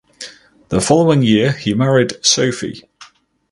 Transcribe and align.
The 0.69 0.81
following 0.81 1.21
year 1.21 1.51
he 1.51 1.75
married 1.75 2.25
Sophie. 2.25 2.85